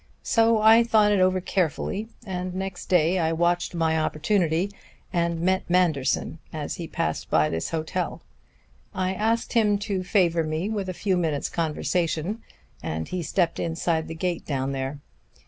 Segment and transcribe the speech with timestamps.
[0.23, 4.71] So I thought it over carefully, and next day I watched my opportunity
[5.13, 8.23] and met Manderson as he passed by this hotel.
[8.95, 12.41] I asked him to favor me with a few minutes' conversation,
[12.81, 14.97] and he stepped inside the gate down there.